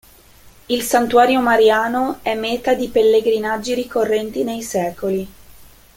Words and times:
Il 0.67 0.81
santuario 0.81 1.41
mariano 1.41 2.21
è 2.23 2.33
meta 2.33 2.73
di 2.73 2.89
pellegrinaggi 2.89 3.75
ricorrenti 3.75 4.43
nei 4.43 4.63
secoli. 4.63 5.29